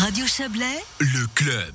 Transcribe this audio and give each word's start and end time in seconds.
Radio 0.00 0.26
Chablais, 0.26 0.82
le 0.98 1.26
club. 1.34 1.74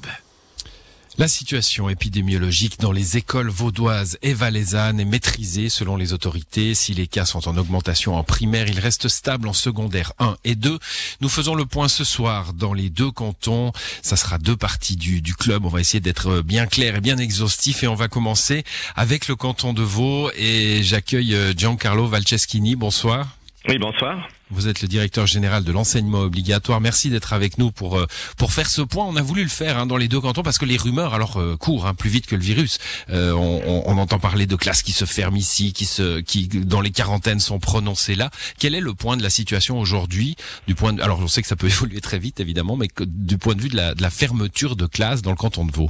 La 1.20 1.27
situation 1.27 1.90
épidémiologique 1.90 2.79
dans 2.79 2.92
les 2.92 3.17
écoles 3.17 3.50
vaudoises 3.50 4.17
et 4.24 4.33
valaisannes 4.33 5.00
est 5.00 5.05
maîtrisée 5.05 5.70
selon 5.70 5.96
les 5.96 6.12
autorités. 6.12 6.74
Si 6.74 6.96
les 6.96 7.06
cas 7.06 7.25
sont 7.25 7.48
en 7.48 7.56
augmentation 7.56 8.16
en 8.16 8.23
primaire, 8.23 8.68
ils 8.68 8.80
restent 8.80 9.09
stables 9.09 9.48
en 9.48 9.54
secondaire 9.54 10.14
1 10.18 10.38
et 10.43 10.55
2. 10.55 10.80
Nous 11.21 11.30
faisons 11.30 11.54
le 11.54 11.68
point 11.68 11.88
ce 11.88 12.04
soir 12.04 12.54
dans 12.54 12.73
les 12.73 12.89
deux 12.89 13.11
cantons. 13.11 13.71
Ça 14.02 14.16
sera 14.16 14.39
deux 14.39 14.57
parties 14.57 14.96
du, 14.96 15.21
du 15.21 15.36
club. 15.36 15.64
On 15.64 15.70
va 15.70 15.80
essayer 15.80 16.02
d'être 16.02 16.42
bien 16.42 16.66
clair 16.66 16.96
et 16.96 17.02
bien 17.02 17.20
exhaustif 17.20 17.84
et 17.84 17.88
on 17.88 17.94
va 17.96 18.07
commencer 18.07 18.64
avec 18.96 19.28
le 19.28 19.36
canton 19.36 19.71
de 19.71 19.84
Vaud 19.84 20.32
et 20.36 20.82
j'accueille 20.82 21.36
euh, 21.36 21.54
Giancarlo 21.55 22.07
Valceschini. 22.07 22.76
Bonsoir. 22.76 23.38
Oui, 23.68 23.79
bonsoir. 23.79 24.29
Vous 24.52 24.68
êtes 24.68 24.84
le 24.84 24.88
directeur 24.88 25.25
général 25.25 25.63
de 25.63 25.71
l'enseignement 25.71 26.20
obligatoire. 26.20 26.79
Merci 26.79 27.09
d'être 27.09 27.34
avec 27.34 27.57
nous 27.57 27.71
pour 27.71 27.97
euh, 27.97 28.05
pour 28.38 28.52
faire 28.52 28.68
ce 28.68 28.84
point. 28.84 29.04
On 29.05 29.15
a 29.15 29.23
voulu 29.23 29.41
le 29.41 29.50
faire 29.50 29.79
hein, 29.79 29.87
dans 29.87 29.97
les 29.97 30.07
deux 30.07 30.21
cantons 30.21 30.43
parce 30.43 30.60
que 30.60 30.65
les 30.65 30.78
rumeurs 30.78 31.15
alors 31.15 31.37
euh, 31.37 31.57
courent 31.57 31.87
hein, 31.87 31.96
plus 31.96 32.11
vite 32.11 32.27
que 32.27 32.35
le 32.35 32.43
virus. 32.43 32.77
Euh, 33.09 33.31
on, 33.33 33.83
on, 33.87 33.97
entend 33.97 34.20
parler 34.20 34.45
de 34.45 34.55
classes 34.55 34.83
qui 34.83 34.91
se 34.91 35.05
ferment 35.05 35.37
ici, 35.37 35.73
qui 35.73 35.85
se 35.85 36.20
qui 36.20 36.47
dans 36.47 36.81
les 36.81 36.91
quarantaines 36.91 37.39
sont 37.39 37.57
prononcées 37.57 38.13
là. 38.13 38.29
Quel 38.59 38.75
est 38.75 38.81
le 38.81 38.93
point 38.93 39.17
de 39.17 39.23
la 39.23 39.31
situation 39.31 39.79
aujourd'hui 39.79 40.35
du 40.67 40.75
point 40.75 40.93
de, 40.93 41.01
alors 41.01 41.20
on 41.21 41.27
sait 41.27 41.41
que 41.41 41.47
ça 41.47 41.55
peut 41.55 41.67
évoluer 41.75 42.01
très 42.01 42.20
vite 42.20 42.39
évidemment, 42.39 42.77
mais 42.77 42.87
que, 42.87 43.03
du 43.03 43.39
point 43.39 43.55
de 43.55 43.61
vue 43.61 43.70
de 43.70 43.77
la, 43.77 43.95
de 43.95 44.01
la 44.03 44.11
fermeture 44.11 44.75
de 44.75 44.85
classes 44.85 45.23
dans 45.23 45.31
le 45.31 45.37
canton 45.37 45.65
de 45.65 45.71
Vaud? 45.71 45.89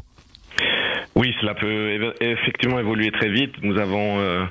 Oui, 1.15 1.33
cela 1.39 1.53
peut 1.53 2.13
effectivement 2.19 2.77
évoluer 2.77 3.09
très 3.11 3.29
vite. 3.29 3.53
Nous 3.61 3.77
avons 3.77 4.19
euh, 4.19 4.43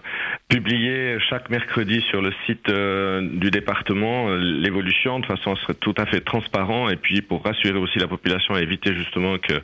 publié 0.55 1.19
chaque 1.29 1.51
mercredi 1.51 2.01
sur 2.11 2.23
le 2.23 2.33
site 2.47 2.69
euh, 2.69 3.21
du 3.21 3.51
département 3.51 4.29
euh, 4.29 4.37
l'évolution 4.39 5.19
de 5.19 5.27
façon 5.27 5.51
à 5.51 5.55
être 5.55 5.73
tout 5.81 5.95
à 5.97 6.07
fait 6.07 6.21
transparent 6.21 6.89
et 6.89 6.95
puis 6.95 7.23
pour 7.23 7.43
rassurer 7.43 7.77
aussi 7.77 7.99
la 7.99 8.07
population 8.07 8.57
et 8.57 8.63
éviter 8.63 8.95
justement 8.95 9.37
qu'il 9.39 9.61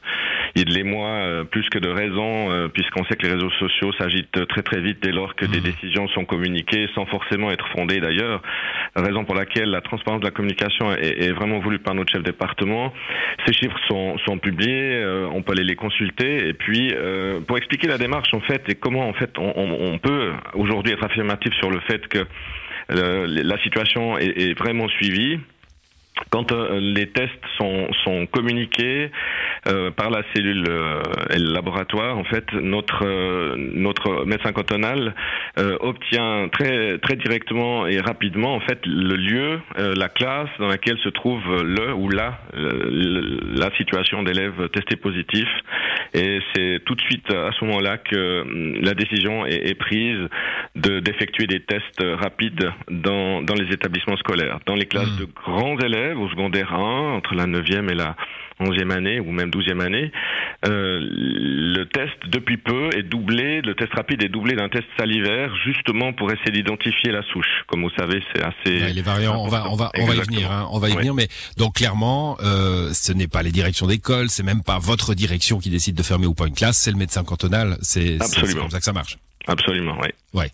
y 0.57 0.63
ait 0.63 0.65
de 0.65 0.75
l'émoi 0.75 1.45
plus 1.49 1.69
que 1.69 1.79
de 1.79 1.89
raison 1.89 2.69
puisqu'on 2.75 3.05
sait 3.05 3.15
que 3.15 3.25
les 3.25 3.35
réseaux 3.35 3.53
sociaux 3.53 3.93
s'agitent 4.01 4.45
très 4.49 4.63
très 4.63 4.81
vite 4.81 4.99
dès 5.01 5.13
lors 5.13 5.37
que 5.37 5.47
des 5.47 5.61
mmh. 5.61 5.63
décisions 5.63 6.09
sont 6.09 6.25
communiquées 6.25 6.89
sans 6.97 7.07
forcément 7.07 7.53
être 7.53 7.69
fondées 7.69 8.01
d'ailleurs. 8.01 8.43
Raison 8.97 9.25
pour 9.25 9.35
laquelle 9.35 9.71
la 9.71 9.81
transparence 9.81 10.21
de 10.21 10.27
la 10.27 10.33
communication 10.33 10.93
est, 10.93 11.25
est 11.25 11.33
vraiment 11.33 11.61
voulue 11.61 11.79
par 11.79 11.95
notre 11.95 12.13
chef 12.13 12.23
département. 12.23 12.93
Ces 13.47 13.53
chiffres 13.53 13.79
sont, 13.89 14.19
sont 14.27 14.39
publiés, 14.39 15.05
on 15.33 15.43
peut 15.43 15.53
aller 15.53 15.65
les 15.65 15.77
consulter 15.77 16.49
et 16.49 16.53
puis 16.53 16.93
euh, 16.95 17.41
pour 17.41 17.57
expliquer 17.57 17.89
la 17.89 17.99
démarche 17.99 18.33
en 18.35 18.41
fait 18.41 18.63
et 18.69 18.75
comment 18.75 19.09
en 19.09 19.13
fait 19.13 19.31
on, 19.39 19.99
peut 19.99 20.33
aujourd'hui 20.55 20.93
être 20.93 21.05
affirmatif 21.05 21.53
sur 21.55 21.71
le 21.71 21.81
fait 21.81 22.07
que 22.09 22.27
euh, 22.91 23.27
la 23.27 23.59
situation 23.63 24.19
est, 24.19 24.59
vraiment 24.59 24.89
suivie 24.89 25.39
quand 26.31 26.53
euh, 26.53 26.79
les 26.81 27.09
tests 27.09 27.33
sont, 27.59 27.89
sont 28.05 28.27
communiqués 28.27 29.11
euh, 29.67 29.91
par 29.91 30.11
la 30.11 30.23
cellule 30.35 30.65
euh, 30.69 31.03
et 31.31 31.39
le 31.39 31.53
laboratoire, 31.53 32.17
en 32.17 32.25
fait, 32.25 32.51
notre 32.55 33.05
notre 33.57 34.25
médecin 34.25 34.53
cantonal 34.53 35.15
obtient 35.81 36.49
très 36.49 36.99
très 36.99 37.17
directement 37.17 37.87
et 37.87 38.01
rapidement 38.01 38.55
en 38.55 38.61
fait 38.61 38.79
le 38.87 39.17
lieu, 39.17 39.61
la 39.77 40.09
classe 40.09 40.49
dans 40.59 40.69
laquelle 40.69 40.99
se 40.99 41.09
trouve 41.09 41.43
le 41.63 41.93
ou 41.93 42.09
la 42.09 42.39
la 42.55 43.71
situation 43.77 44.23
d'élèves 44.23 44.69
testés 44.71 44.97
positifs, 44.97 45.49
et 46.15 46.41
c'est 46.55 46.81
tout 46.85 46.95
de 46.95 47.01
suite 47.03 47.31
à 47.31 47.51
ce 47.59 47.65
moment-là 47.65 47.99
que 47.99 48.45
la 48.83 48.95
décision 48.95 49.47
est, 49.47 49.69
est 49.71 49.75
prise 49.75 50.29
de 50.77 51.01
d'effectuer 51.01 51.47
des 51.47 51.61
tests 51.61 52.03
rapides 52.03 52.71
dans 52.91 53.43
dans 53.43 53.55
les 53.55 53.73
établissements 53.73 54.17
scolaires, 54.17 54.61
dans 54.67 54.75
les 54.75 54.87
classes 54.87 55.17
mmh. 55.17 55.21
de 55.21 55.25
grands 55.25 55.79
élèves 55.79 56.19
au 56.19 56.29
secondaire 56.29 56.75
1, 56.75 57.15
entre 57.15 57.35
la 57.35 57.47
9e 57.47 57.91
et 57.91 57.95
la 57.95 58.17
11e 58.61 58.93
année 58.93 59.21
ou 59.21 59.33
même 59.33 59.51
12e 59.51 59.81
année, 59.81 60.13
euh, 60.67 60.99
le 61.01 61.85
test 61.85 62.17
depuis 62.29 62.59
peu 62.59 62.91
est 62.97 63.03
doublé, 63.03 63.63
le 63.63 63.75
test 63.75 63.93
rapide 63.95 64.23
est 64.23 64.29
doublé 64.29 64.55
d'un 64.55 64.69
test 64.69 64.85
salivaire 64.99 65.51
justement 65.65 66.13
pour 66.13 66.31
essayer 66.31 66.51
d'identifier 66.51 67.11
la 67.11 67.23
souche. 67.33 67.65
Comme 67.67 67.83
vous 67.83 67.91
savez, 67.99 68.23
c'est 68.35 68.43
assez. 68.43 68.93
les 68.93 69.03
variants, 69.03 69.43
on 69.43 69.49
va, 69.49 69.71
on 69.71 69.77
va, 69.77 69.91
on 69.99 70.07
va 70.07 70.15
y 70.15 70.21
venir, 70.21 70.53
hein, 70.53 70.69
on 70.71 70.79
va 70.79 70.91
y 70.91 70.95
venir. 70.95 71.15
Mais 71.15 71.29
donc 71.57 71.77
clairement, 71.77 72.37
euh, 72.43 72.91
ce 72.93 73.13
n'est 73.13 73.29
pas 73.29 73.43
les 73.43 73.53
directions 73.53 73.87
d'école, 73.87 74.29
c'est 74.29 74.43
même 74.43 74.63
pas 74.63 74.79
votre 74.79 75.15
direction 75.15 75.59
qui 75.59 75.71
décide 75.71 75.95
de 76.01 76.07
fermer 76.07 76.27
ou 76.27 76.35
pas 76.35 76.47
une 76.47 76.55
classe, 76.55 76.79
c'est 76.79 76.91
le 76.91 76.97
médecin 76.97 77.25
cantonal. 77.25 77.77
C'est 77.83 78.19
comme 78.19 78.71
ça 78.71 78.79
que 78.79 78.85
ça 78.85 78.93
marche. 78.93 79.19
Absolument, 79.47 79.97
oui. 80.01 80.09
Ouais. 80.35 80.51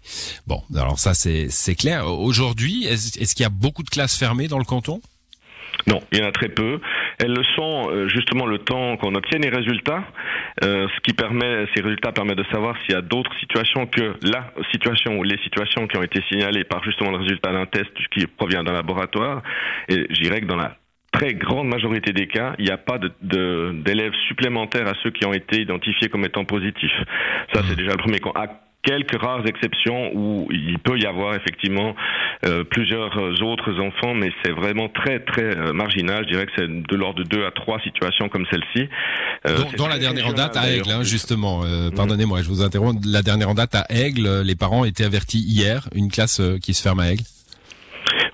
Bon, 0.47 0.63
alors 0.77 0.99
ça 0.99 1.13
c'est 1.15 1.75
clair. 1.75 2.07
Aujourd'hui, 2.07 2.87
est-ce 2.87 3.21
est-ce 3.21 3.35
qu'il 3.35 3.43
y 3.43 3.47
a 3.47 3.51
beaucoup 3.51 3.83
de 3.83 3.91
classes 3.91 4.17
fermées 4.17 4.49
dans 4.49 4.59
le 4.59 4.65
canton? 4.65 5.01
Non, 5.87 6.03
il 6.11 6.19
y 6.19 6.23
en 6.23 6.27
a 6.27 6.33
très 6.33 6.49
peu. 6.49 6.81
Elles 7.19 7.33
le 7.33 7.45
sont 7.55 7.91
euh, 7.91 8.09
justement 8.09 8.47
le 8.47 8.59
temps 8.59 8.97
qu'on 8.97 9.15
obtienne 9.15 9.43
les 9.43 9.51
résultats, 9.51 10.05
euh, 10.65 10.89
ce 10.95 11.01
qui 11.03 11.13
permet, 11.13 11.67
ces 11.75 11.83
résultats 11.83 12.13
permettent 12.13 12.39
de 12.39 12.47
savoir 12.51 12.77
s'il 12.83 12.95
y 12.95 12.99
a 12.99 13.03
d'autres 13.03 13.35
situations 13.39 13.87
que 13.87 14.17
la 14.23 14.53
situation 14.73 15.19
ou 15.19 15.23
les 15.23 15.39
situations 15.45 15.87
qui 15.87 15.97
ont 15.99 16.03
été 16.03 16.23
signalées 16.29 16.65
par 16.65 16.83
justement 16.83 17.11
le 17.11 17.19
résultat 17.19 17.53
d'un 17.53 17.67
test 17.67 17.91
qui 18.13 18.27
provient 18.27 18.65
d'un 18.65 18.73
laboratoire. 18.73 19.43
Et 19.89 20.07
je 20.11 20.21
dirais 20.23 20.41
que 20.41 20.47
dans 20.47 20.57
la 20.57 20.77
très 21.17 21.35
grande 21.35 21.69
majorité 21.69 22.13
des 22.13 22.27
cas, 22.27 22.55
il 22.59 22.65
n'y 22.65 22.71
a 22.71 22.77
pas 22.77 22.99
d'élèves 22.99 24.13
de, 24.13 24.17
supplémentaires 24.29 24.87
à 24.87 24.93
ceux 25.03 25.11
qui 25.11 25.27
ont 25.27 25.33
été 25.33 25.61
identifiés 25.61 26.09
comme 26.09 26.25
étant 26.25 26.45
positifs. 26.45 26.99
Ça, 27.55 27.63
c'est 27.69 27.77
déjà 27.77 27.93
le 27.93 27.99
premier 27.99 28.21
quelques 28.83 29.21
rares 29.21 29.45
exceptions 29.47 30.13
où 30.15 30.47
il 30.53 30.79
peut 30.79 30.97
y 30.99 31.07
avoir 31.07 31.35
effectivement 31.35 31.97
euh, 32.47 32.63
plusieurs 32.63 33.11
autres 33.43 33.81
enfants, 33.81 34.15
mais 34.15 34.31
c'est 34.45 34.53
vraiment 34.53 34.89
très 34.89 35.19
très 35.21 35.57
euh, 35.57 35.73
marginal. 35.73 36.25
Je 36.25 36.35
dirais 36.35 36.47
que 36.47 36.53
c'est 36.57 36.69
de 36.69 36.97
l'ordre 36.97 37.25
de 37.25 37.29
deux 37.29 37.45
à 37.45 37.51
trois 37.51 37.81
situations 37.81 38.29
comme 38.29 38.47
celle-ci. 38.49 38.89
Euh, 39.47 39.59
dans, 39.77 39.89
la 39.89 39.99
dernière 39.99 40.33
date 40.35 40.57
à 40.57 40.71
Aigle, 40.71 40.91
hein, 40.91 41.03
justement, 41.03 41.63
euh, 41.65 41.91
pardonnez-moi, 41.91 42.43
je 42.43 42.49
vous 42.49 42.63
interromps. 42.63 43.05
La 43.05 43.23
dernière 43.23 43.51
en 43.51 43.55
date 43.55 43.75
à 43.75 43.87
Aigle, 43.91 44.43
les 44.43 44.55
parents 44.55 44.85
étaient 44.85 45.05
avertis 45.05 45.41
hier, 45.41 45.89
une 45.95 46.11
classe 46.11 46.41
qui 46.63 46.73
se 46.73 46.83
ferme 46.83 47.01
à 47.01 47.11
Aigle. 47.11 47.25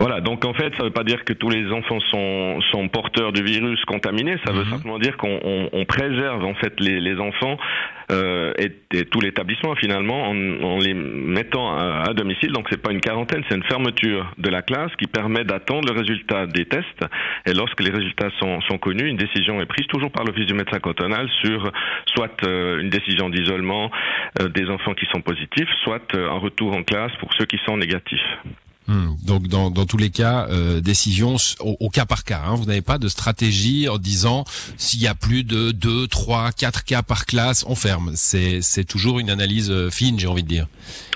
Voilà, 0.03 0.21
donc 0.21 0.45
en 0.45 0.53
fait, 0.53 0.75
ça 0.75 0.81
ne 0.81 0.89
veut 0.89 0.93
pas 0.93 1.05
dire 1.05 1.25
que 1.25 1.33
tous 1.33 1.49
les 1.49 1.71
enfants 1.71 2.01
sont, 2.11 2.61
sont 2.73 2.89
porteurs 2.89 3.31
du 3.31 3.45
virus 3.45 3.81
contaminé, 3.85 4.37
ça 4.45 4.53
veut 4.53 4.65
mhm. 4.65 4.71
simplement 4.71 4.99
dire 4.99 5.17
qu'on 5.17 5.69
on, 5.73 5.85
préserve 5.85 6.45
en 6.45 6.55
fait 6.55 6.73
les, 6.81 6.99
les 6.99 7.21
enfants 7.21 7.57
euh, 8.11 8.53
et, 8.59 8.73
et, 8.99 9.05
tout 9.05 9.21
l'établissement 9.21 9.77
finalement 9.77 10.29
en, 10.29 10.35
en, 10.65 10.79
les 10.79 10.93
mettant 10.93 11.79
à, 11.79 12.09
à 12.09 12.15
domicile. 12.15 12.51
Donc 12.51 12.67
c'est 12.69 12.83
pas 12.83 12.91
une 12.91 13.01
quarantaine, 13.01 13.45
c'est 13.49 13.55
une 13.55 13.63
fermeture 13.63 14.29
de 14.39 14.51
la 14.51 14.63
classe 14.63 14.91
qui 14.99 15.07
permet 15.07 15.45
d'attendre 15.45 15.93
le 15.93 15.97
résultat 15.97 16.49
des 16.49 16.65
tests. 16.65 17.05
Et 17.47 17.53
lorsque 17.55 17.81
les 17.81 17.91
résultats 17.91 18.31
sont, 18.41 18.61
sont 18.63 18.79
connus, 18.79 19.09
une 19.09 19.17
décision 19.17 19.61
est 19.61 19.67
prise 19.67 19.87
toujours 19.87 20.11
par 20.11 20.25
l'office 20.25 20.47
du 20.47 20.55
médecin 20.55 20.81
cantonal 20.81 21.29
sur 21.45 21.71
soit 22.07 22.43
euh, 22.45 22.81
une 22.81 22.91
décision 22.91 23.31
d'isolement 23.31 23.89
euh, 24.41 24.49
des 24.49 24.69
enfants 24.69 24.95
qui 24.95 25.07
sont 25.13 25.21
positifs, 25.21 25.69
soit 25.85 26.03
euh, 26.17 26.29
un 26.29 26.39
retour 26.39 26.75
en 26.75 26.83
classe 26.83 27.13
pour 27.21 27.33
ceux 27.35 27.45
qui 27.45 27.61
sont 27.65 27.77
négatifs. 27.77 28.19
Hmm. 28.93 29.17
Donc 29.27 29.49
dans, 29.49 29.71
dans 29.71 29.87
tous 29.87 29.97
les 29.97 30.11
cas, 30.11 30.47
euh, 30.51 30.81
décision 30.81 31.37
au, 31.61 31.89
cas 31.89 32.05
par 32.05 32.25
cas. 32.25 32.43
Hein. 32.47 32.57
Vous 32.57 32.67
n'avez 32.67 32.83
pas 32.83 32.99
de 32.99 33.09
stratégie 33.09 33.89
en 33.89 33.97
disant 33.97 34.45
s'il 34.77 35.03
y 35.03 35.07
a 35.07 35.15
plus 35.15 35.45
de 35.45 35.71
2, 35.73 36.07
3, 36.09 36.51
4 36.53 36.85
cas 36.85 37.03
par 37.03 37.25
classe, 37.25 37.65
on 37.67 37.75
ferme. 37.75 38.11
C'est, 38.15 38.61
c'est 38.61 38.85
toujours 38.85 39.19
une 39.19 39.31
analyse 39.31 39.71
euh, 39.71 39.89
fine, 39.89 40.19
j'ai 40.19 40.27
envie 40.27 40.43
de 40.43 40.49
dire. 40.49 40.67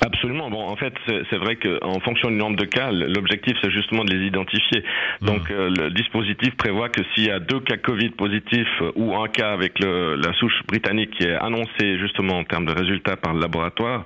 Absolument. 0.00 0.48
Bon, 0.48 0.66
en 0.66 0.76
fait, 0.76 0.94
c'est, 1.06 1.36
vrai 1.36 1.56
qu'en 1.56 2.00
fonction 2.00 2.30
du 2.30 2.36
nombre 2.36 2.56
de 2.56 2.64
cas, 2.64 2.90
l'objectif 2.92 3.54
c'est 3.62 3.70
justement 3.70 4.04
de 4.04 4.14
les 4.14 4.26
identifier. 4.26 4.82
Hmm. 5.20 5.26
Donc 5.26 5.50
euh, 5.50 5.68
le 5.68 5.90
dispositif 5.90 6.56
prévoit 6.56 6.88
que 6.88 7.02
s'il 7.14 7.26
y 7.26 7.30
a 7.30 7.40
deux 7.40 7.60
cas 7.60 7.76
Covid 7.76 8.10
positifs 8.10 8.82
ou 8.94 9.14
un 9.16 9.28
cas 9.28 9.52
avec 9.52 9.78
le, 9.80 10.16
la 10.16 10.32
souche 10.34 10.62
britannique 10.66 11.10
qui 11.18 11.24
est 11.24 11.34
annoncé 11.34 11.98
justement 11.98 12.38
en 12.38 12.44
termes 12.44 12.64
de 12.64 12.72
résultats 12.72 13.16
par 13.16 13.34
le 13.34 13.40
laboratoire, 13.40 14.04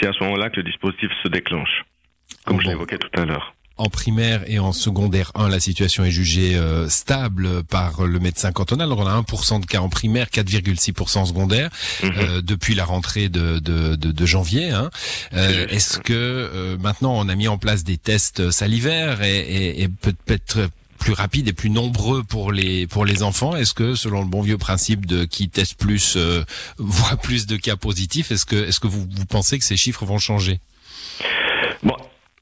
c'est 0.00 0.08
à 0.08 0.12
ce 0.12 0.22
moment-là 0.22 0.50
que 0.50 0.58
le 0.58 0.62
dispositif 0.62 1.10
se 1.24 1.28
déclenche 1.28 1.84
comme 2.48 2.60
je 2.60 2.68
l'évoquais 2.68 2.98
tout 2.98 3.10
à 3.12 3.24
l'heure. 3.26 3.54
En 3.76 3.90
primaire 3.90 4.42
et 4.48 4.58
en 4.58 4.72
secondaire 4.72 5.30
1, 5.36 5.48
la 5.50 5.60
situation 5.60 6.04
est 6.04 6.10
jugée 6.10 6.56
euh, 6.56 6.88
stable 6.88 7.62
par 7.62 8.04
le 8.06 8.18
médecin 8.18 8.50
cantonal. 8.50 8.88
Donc 8.88 8.98
on 8.98 9.06
a 9.06 9.20
1% 9.20 9.60
de 9.60 9.66
cas 9.66 9.80
en 9.80 9.88
primaire, 9.88 10.26
4,6% 10.26 11.18
en 11.18 11.26
secondaire 11.26 11.70
mhm. 12.02 12.12
euh, 12.16 12.42
depuis 12.42 12.74
la 12.74 12.84
rentrée 12.84 13.28
de, 13.28 13.60
de, 13.60 13.94
de, 13.94 14.10
de 14.10 14.26
janvier. 14.26 14.70
Hein. 14.70 14.90
Euh, 15.34 15.68
Est-ce 15.68 16.00
que 16.00 16.12
euh, 16.12 16.76
maintenant 16.78 17.12
on 17.14 17.28
a 17.28 17.34
mis 17.36 17.46
en 17.46 17.58
place 17.58 17.84
des 17.84 17.98
tests 17.98 18.50
salivaires 18.50 19.22
et, 19.22 19.38
et, 19.38 19.82
et 19.82 19.88
peut-être 19.88 20.70
plus 20.98 21.12
rapide 21.12 21.46
et 21.48 21.52
plus 21.52 21.70
nombreux 21.70 22.24
pour 22.24 22.50
les 22.50 22.86
pour 22.86 23.04
les 23.04 23.22
enfants? 23.22 23.54
Est-ce 23.54 23.74
que 23.74 23.94
selon 23.94 24.22
le 24.22 24.26
bon 24.26 24.42
vieux 24.42 24.58
principe 24.58 25.06
de 25.06 25.24
qui 25.24 25.48
teste 25.50 25.76
plus 25.76 26.14
euh, 26.16 26.42
voit 26.78 27.16
plus 27.16 27.46
de 27.46 27.56
cas 27.56 27.76
positifs, 27.76 28.32
est-ce 28.32 28.44
que 28.44 28.56
est-ce 28.56 28.80
que 28.80 28.88
vous, 28.88 29.06
vous 29.08 29.26
pensez 29.26 29.58
que 29.58 29.64
ces 29.64 29.76
chiffres 29.76 30.04
vont 30.04 30.18
changer? 30.18 30.58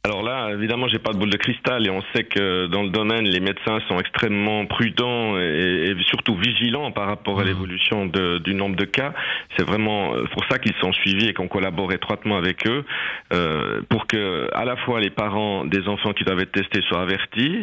Alors 0.06 0.22
là, 0.22 0.50
évidemment, 0.52 0.86
j'ai 0.86 1.00
pas 1.00 1.12
de 1.12 1.18
boule 1.18 1.30
de 1.30 1.36
cristal 1.36 1.84
et 1.84 1.90
on 1.90 2.00
sait 2.14 2.22
que 2.22 2.68
dans 2.68 2.84
le 2.84 2.90
domaine, 2.90 3.24
les 3.24 3.40
médecins 3.40 3.80
sont 3.88 3.98
extrêmement 3.98 4.64
prudents 4.64 5.36
et, 5.36 5.96
surtout 6.02 6.36
vigilants 6.36 6.92
par 6.92 7.08
rapport 7.08 7.40
à 7.40 7.42
mmh. 7.42 7.46
l'évolution 7.48 8.06
du 8.06 8.54
nombre 8.54 8.76
de 8.76 8.84
cas. 8.84 9.12
C'est 9.56 9.66
vraiment 9.66 10.14
euh, 10.14 10.22
pour 10.32 10.44
ça 10.48 10.60
qu'ils 10.60 10.76
sont 10.80 10.92
suivis 10.92 11.26
et 11.30 11.34
qu'on 11.34 11.48
collabore 11.48 11.92
étroitement 11.92 12.36
avec 12.36 12.68
eux 12.68 12.84
euh, 13.32 13.80
pour 13.88 14.06
que 14.06 14.48
à 14.54 14.64
la 14.64 14.76
fois 14.76 15.00
les 15.00 15.10
parents 15.10 15.64
des 15.64 15.88
enfants 15.88 16.12
qui 16.12 16.22
doivent 16.22 16.38
être 16.38 16.52
testés 16.52 16.82
soient 16.82 17.02
avertis 17.02 17.58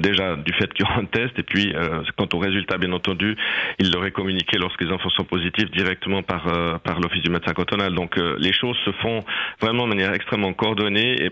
déjà 0.00 0.34
du 0.34 0.52
fait 0.54 0.72
qu'il 0.74 0.84
y 0.84 0.90
aura 0.90 1.00
un 1.00 1.04
test 1.04 1.38
et 1.38 1.44
puis 1.44 1.72
euh, 1.76 2.02
quant 2.16 2.26
au 2.32 2.38
résultat, 2.38 2.78
bien 2.78 2.90
entendu, 2.90 3.36
ils 3.78 3.92
l'auraient 3.92 4.10
communiqué 4.10 4.58
lorsque 4.58 4.82
les 4.82 4.90
enfants 4.90 5.10
sont 5.10 5.24
positifs 5.24 5.70
directement 5.70 6.24
par 6.24 6.80
par 6.80 6.98
l'office 6.98 7.22
du 7.22 7.30
médecin 7.30 7.52
cantonal. 7.52 7.94
Donc 7.94 8.16
les 8.16 8.52
choses 8.52 8.76
se 8.84 8.90
font 9.00 9.22
vraiment 9.60 9.84
de 9.84 9.90
manière 9.90 10.12
extrêmement 10.12 10.52
coordonnée 10.52 11.22
et 11.22 11.30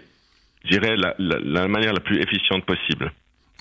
je 0.66 0.78
dirais, 0.78 0.96
la, 0.96 1.14
la, 1.18 1.68
manière 1.68 1.92
la 1.92 2.00
plus 2.00 2.20
efficiente 2.20 2.64
possible. 2.64 3.12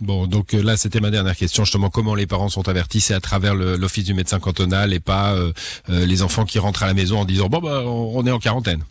Bon, 0.02 0.28
donc 0.28 0.54
euh, 0.54 0.62
là, 0.62 0.76
c'était 0.76 1.00
ma 1.00 1.10
dernière 1.10 1.36
question, 1.36 1.64
justement, 1.64 1.90
comment 1.90 2.16
les 2.16 2.28
parents 2.28 2.50
sont 2.50 2.68
avertis, 2.68 3.00
c'est 3.00 3.14
à 3.14 3.22
travers 3.22 3.56
l'office 3.56 4.04
du 4.04 4.14
médecin 4.14 4.40
cantonal 4.40 4.94
et 4.94 5.00
pas 5.00 5.36
euh, 5.36 5.52
euh, 5.90 6.06
les 6.06 6.22
enfants 6.22 6.44
qui 6.46 6.60
rentrent 6.60 6.84
à 6.84 6.88
la 6.88 6.94
maison 6.94 7.20
en 7.20 7.26
disant, 7.26 7.48
bon, 7.48 7.60
bah, 7.60 7.84
on 7.86 8.26
est 8.26 8.32
en 8.32 8.40
quarantaine. 8.40 8.84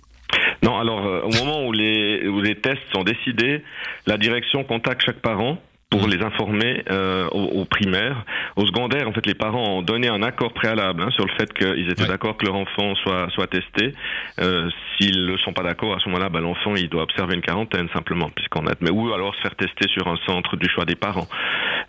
Non, 0.63 0.79
alors, 0.79 1.25
au 1.25 1.45
moment 1.45 1.67
où 1.67 1.73
les, 1.73 2.27
où 2.27 2.41
les 2.41 2.59
tests 2.59 2.81
sont 2.95 3.05
décidés, 3.05 3.63
la 4.07 4.17
direction 4.17 4.65
contacte 4.65 5.03
chaque 5.05 5.21
parent 5.21 5.59
pour 5.95 6.09
les 6.09 6.23
informer 6.23 6.83
euh, 6.91 7.29
aux, 7.29 7.65
primaires. 7.65 8.25
Au 8.57 8.67
secondaire, 8.67 9.09
en 9.09 9.13
fait, 9.13 9.27
les 9.27 9.35
parents 9.35 9.79
ont 9.79 9.83
donné 9.83 10.09
un 10.09 10.23
accord 10.23 10.53
préalable 10.53 11.03
hein, 11.03 11.11
sur 11.11 11.25
le 11.27 11.33
fait 11.33 11.53
qu'ils 11.53 11.91
étaient 11.91 12.07
d'accord 12.07 12.37
que 12.37 12.47
leur 12.47 12.55
enfant 12.55 12.95
soit 12.97 13.29
soit 13.31 13.49
testé. 13.49 13.93
Euh, 14.41 14.71
S'ils 14.97 15.27
ne 15.27 15.37
sont 15.39 15.53
pas 15.53 15.65
d'accord, 15.65 15.95
à 15.97 15.99
ce 15.99 16.09
moment-là, 16.09 16.29
bah, 16.29 16.41
l'enfant 16.41 16.77
il 16.77 16.89
doit 16.89 17.03
observer 17.03 17.35
une 17.35 17.41
quarantaine 17.41 17.89
simplement, 17.93 18.31
puisqu'on 18.31 18.67
admet, 18.67 18.91
ou 18.91 19.13
alors 19.13 19.35
se 19.35 19.41
faire 19.41 19.57
tester 19.57 19.89
sur 19.89 20.07
un 20.07 20.17
centre 20.25 20.57
du 20.57 20.69
choix 20.69 20.85
des 20.85 20.95
parents. 20.95 21.27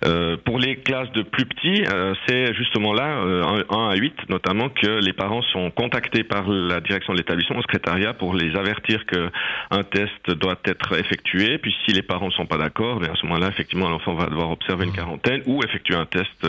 Euh, 0.06 0.38
pour 0.44 0.60
les 0.60 0.76
classes 0.76 1.12
de 1.14 1.24
plus 1.24 1.46
petits, 1.46 1.84
euh, 1.92 2.14
c'est 2.28 2.54
justement 2.54 2.94
là, 2.94 3.06
1 3.06 3.28
euh, 3.28 3.90
à 3.90 3.96
8 3.96 4.30
notamment, 4.30 4.70
que 4.70 5.00
les 5.04 5.14
parents 5.14 5.42
sont 5.42 5.72
contactés 5.72 6.24
par 6.24 6.48
la 6.48 6.80
direction 6.80 7.14
de 7.14 7.18
l'établissement, 7.18 7.58
au 7.58 7.62
secrétariat, 7.62 8.14
pour 8.14 8.36
les 8.36 8.56
avertir 8.56 9.06
que 9.06 9.30
un 9.72 9.84
test 9.84 10.30
doit 10.30 10.60
être 10.66 10.98
effectué. 10.98 11.58
Puis 11.58 11.74
si 11.86 11.94
les 11.94 12.04
parents 12.04 12.28
ne 12.28 12.32
sont 12.32 12.46
pas 12.46 12.58
d'accord, 12.58 13.00
ben, 13.00 13.12
à 13.12 13.16
ce 13.16 13.26
moment-là, 13.26 13.48
effectivement, 13.48 13.90
l'enfant 13.90 14.14
va 14.14 14.28
devoir 14.28 14.52
observer 14.52 14.86
une 14.86 14.92
mmh. 14.92 14.96
quarantaine 14.96 15.42
ou 15.46 15.64
effectuer 15.64 15.96
un 15.96 16.06
test 16.06 16.46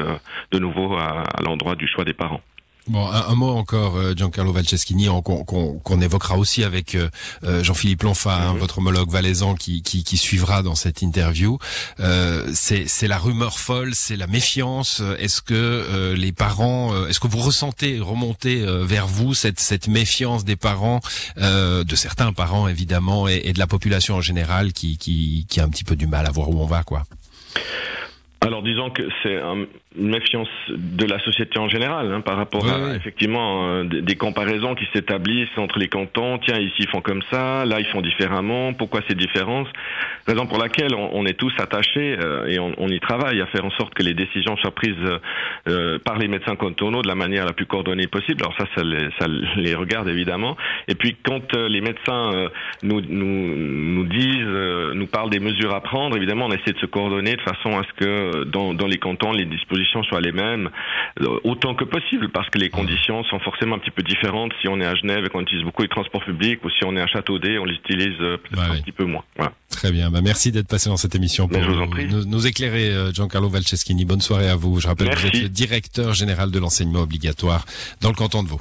de 0.53 0.59
nouveau 0.59 0.95
à 0.97 1.25
l'endroit 1.43 1.75
du 1.77 1.87
choix 1.87 2.05
des 2.05 2.15
parents. 2.15 2.43
Bon, 2.89 3.11
un, 3.11 3.35
mot 3.35 3.51
encore, 3.51 3.97
euh, 3.97 4.15
Giancarlo 4.15 4.53
Valceschini, 4.53 5.09
qu'on 5.25 6.01
évoquera 6.01 6.37
aussi 6.39 6.63
avec 6.63 6.95
euh, 6.95 7.09
euh, 7.43 7.65
Jean-Philippe 7.65 8.05
Lonfa, 8.05 8.33
hein, 8.33 8.55
votre 8.55 8.79
homologue 8.79 9.11
valaisan 9.11 9.57
qui, 9.57 9.83
qui, 9.83 10.05
qui, 10.05 10.17
suivra 10.17 10.63
dans 10.63 10.77
cette 10.77 11.03
interview. 11.03 11.59
Euh, 11.99 12.49
c'est 12.55 13.09
la 13.09 13.19
rumeur 13.19 13.59
folle, 13.59 13.93
c'est 13.97 14.15
la 14.15 14.29
méfiance. 14.29 15.03
Est-ce 15.19 15.43
que 15.43 16.15
les 16.17 16.31
parents, 16.31 17.07
est-ce 17.07 17.19
que 17.19 17.27
vous 17.27 17.41
ressentez 17.41 17.99
remonter 17.99 18.65
vers 18.85 19.09
vous 19.09 19.35
cette, 19.35 19.59
cette 19.59 19.89
méfiance 19.89 20.45
des 20.45 20.57
parents, 20.57 21.01
de 21.37 21.97
certains 21.97 22.33
parents 22.33 22.69
évidemment, 22.69 23.29
et, 23.29 23.43
et, 23.45 23.53
de 23.53 23.59
la 23.59 23.67
population 23.67 24.15
en 24.15 24.21
général 24.21 24.73
qui, 24.73 24.97
qui, 24.97 25.47
qui 25.49 25.61
a 25.61 25.65
un 25.65 25.69
petit 25.69 25.85
peu 25.85 25.97
du 25.97 26.07
mal 26.07 26.27
à 26.27 26.31
voir 26.31 26.51
où 26.51 26.61
on 26.61 26.67
va, 26.67 26.83
quoi? 26.85 27.05
Alors 28.47 28.63
disons 28.63 28.91
que 28.91 29.03
c'est 29.23 29.37
une 29.99 30.11
méfiance 30.11 30.49
de 30.69 31.07
la 31.07 31.19
société 31.21 31.59
en 31.59 31.69
général 31.69 32.13
hein, 32.13 32.21
par 32.21 32.37
rapport 32.37 32.69
à 32.69 32.95
effectivement 32.95 33.69
euh, 33.69 33.85
des, 33.85 34.15
comparaisons 34.15 34.75
qui 34.75 34.87
s'établissent 34.93 35.57
entre 35.57 35.79
les 35.79 35.89
cantons. 35.89 36.39
Tiens, 36.39 36.59
ici 36.59 36.77
ils 36.81 36.89
font 36.89 37.01
comme 37.01 37.23
ça, 37.31 37.65
là 37.65 37.81
ils 37.81 37.87
font 37.87 38.03
différemment. 38.03 38.73
Pourquoi 38.73 39.01
ces 39.09 39.15
différences? 39.15 39.69
Raison 40.27 40.47
pour 40.47 40.59
laquelle 40.59 40.95
on, 40.95 41.25
est 41.27 41.39
tous 41.39 41.53
attachés 41.59 42.17
euh, 42.21 42.47
et 42.47 42.59
on, 42.59 42.89
y 42.89 43.01
travaille 43.01 43.41
à 43.41 43.47
faire 43.47 43.65
en 43.65 43.71
sorte 43.71 43.95
que 43.95 44.03
les 44.03 44.15
décisions 44.15 44.57
soient 44.57 44.75
prises 44.75 44.95
euh, 45.69 45.99
par 45.99 46.19
les 46.19 46.29
médecins 46.29 46.57
cantonaux 46.57 47.03
de 47.03 47.09
la 47.09 47.15
manière 47.15 47.45
la 47.45 47.53
plus 47.53 47.67
coordonnée 47.67 48.07
possible. 48.07 48.43
Alors 48.43 48.57
ça, 48.57 48.65
ça 48.77 48.83
les, 48.83 49.09
ça 49.19 49.27
les 49.57 49.75
regarde 49.75 50.09
évidemment. 50.09 50.57
Et 50.89 50.95
puis 50.95 51.17
quand 51.25 51.55
les 51.55 51.81
médecins 51.81 52.49
nous, 52.83 53.01
nous, 53.01 53.57
nous 53.57 54.05
disent, 54.05 54.95
nous 54.95 55.07
parlent 55.07 55.31
des 55.31 55.41
mesures 55.41 55.75
à 55.75 55.81
prendre, 55.81 56.17
évidemment 56.17 56.47
on 56.47 56.53
essaie 56.53 56.73
de 56.73 56.79
se 56.79 56.87
coordonner 56.87 57.37
de 57.37 57.43
façon 57.43 57.79
à 57.79 57.83
ce 57.85 58.05
que 58.05 58.36
dans, 58.45 58.73
les 58.87 58.99
cantons, 58.99 59.33
les 59.33 59.45
dispositions 59.47 60.03
soient 60.05 60.21
les 60.21 60.33
mêmes 60.33 60.71
euh, 61.21 61.39
autant 61.45 61.75
que 61.75 61.85
possible, 61.85 62.29
parce 62.31 62.49
que 62.51 62.59
les 62.59 62.69
conditions 62.69 63.25
sont 63.25 63.39
forcément 63.41 63.77
un 63.77 63.79
petit 63.79 63.91
peu 63.91 64.03
différentes 64.03 64.53
si 64.61 64.69
on 64.69 64.81
est 64.81 64.87
à 64.87 64.95
Genève 64.95 65.25
et 65.25 65.29
qu'on 65.29 65.41
utilise 65.41 65.65
beaucoup 65.65 65.83
les 65.83 65.89
transports 65.89 66.25
publics, 66.25 66.65
ou 66.65 66.71
si 66.71 66.85
on 66.85 66.97
est 66.97 67.01
à 67.01 67.07
Châteaudet, 67.07 67.59
on 67.59 67.65
les 67.65 67.75
utilise 67.75 68.21
euh, 68.21 68.37
peut-être 68.37 68.71
un 68.71 68.81
petit 68.81 68.93
peu 68.93 69.05
moins. 69.05 69.25
Très 69.71 69.93
bien, 69.93 70.11
bah, 70.11 70.21
merci 70.23 70.53
d'être 70.53 70.69
passé 70.69 70.89
dans 70.89 70.97
cette 70.97 71.15
émission 71.15 71.49
pour 71.49 71.61
nous, 71.61 72.47
éclairer, 72.47 72.91
euh, 72.91 73.13
Giancarlo 73.13 73.49
Valceschini. 73.49 74.05
Bonne 74.05 74.21
soirée 74.21 74.49
à 74.49 74.57
vous. 74.57 74.81
Je 74.81 74.89
rappelle 74.89 75.11
que 75.11 75.19
vous 75.19 75.27
êtes 75.27 75.43
le 75.43 75.49
directeur 75.49 76.15
général 76.15 76.51
de 76.51 76.59
l'enseignement 76.59 77.01
obligatoire 77.01 77.65
dans 78.01 78.09
le 78.09 78.15
canton 78.15 78.43
de 78.43 78.49
Vaud. 78.49 78.61